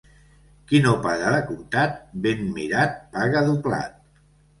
[0.69, 4.01] Qui no paga de comptat, ben mirat paga doblat.